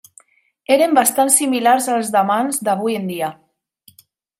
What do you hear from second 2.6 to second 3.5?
d'avui en dia.